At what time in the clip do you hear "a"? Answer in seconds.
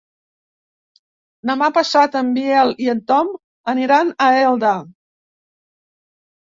4.25-4.33